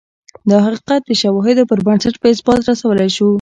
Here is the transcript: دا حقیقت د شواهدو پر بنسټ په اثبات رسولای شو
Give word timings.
دا 0.49 0.57
حقیقت 0.65 1.01
د 1.05 1.11
شواهدو 1.21 1.63
پر 1.69 1.79
بنسټ 1.87 2.15
په 2.21 2.27
اثبات 2.33 2.59
رسولای 2.69 3.09
شو 3.15 3.27